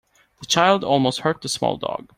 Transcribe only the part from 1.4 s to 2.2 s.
the small dog.